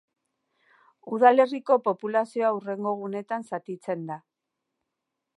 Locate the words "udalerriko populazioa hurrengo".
1.17-2.93